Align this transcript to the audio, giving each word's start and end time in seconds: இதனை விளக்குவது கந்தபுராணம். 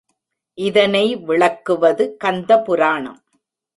இதனை 0.57 1.15
விளக்குவது 1.27 2.17
கந்தபுராணம். 2.23 3.21